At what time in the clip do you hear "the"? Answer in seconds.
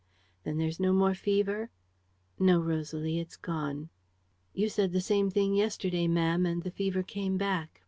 4.93-4.99, 6.63-6.71